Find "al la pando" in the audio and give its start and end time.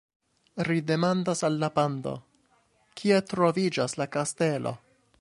1.49-2.15